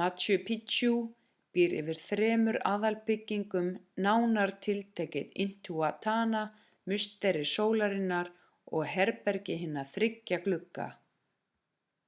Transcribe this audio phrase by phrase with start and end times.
[0.00, 0.88] machu picchu
[1.58, 3.70] býr yfir þremur aðalbyggingum
[4.06, 6.42] nánar tiltekið intihuatana
[6.94, 8.30] musteri sólarinnar
[8.80, 10.88] og herbergi hinna þriggja glugga